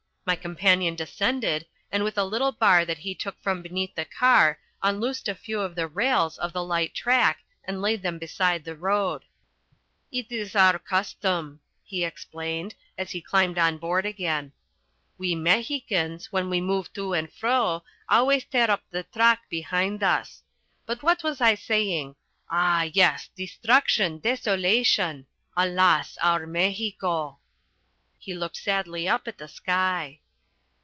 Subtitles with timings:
[0.23, 4.59] My companion descended, and with a little bar that he took from beneath the car
[4.81, 8.75] unloosed a few of the rails of the light track and laid them beside the
[8.75, 9.25] road.
[10.11, 14.53] "It is our custom," he explained, as he climbed on board again.
[15.17, 20.43] "We Mexicans, when we move to and fro, always tear up the track behind us.
[20.85, 22.15] But what was I saying?
[22.49, 25.25] Ah, yes destruction, desolation,
[25.57, 27.39] alas, our Mexico!"
[28.17, 30.19] He looked sadly up at the sky.